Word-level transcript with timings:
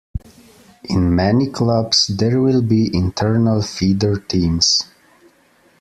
In 0.85 1.15
many 1.15 1.45
clubs, 1.51 2.07
there 2.07 2.41
will 2.41 2.63
be 2.63 2.89
internal 2.91 3.61
feeder 3.61 4.17
teams. 4.19 4.85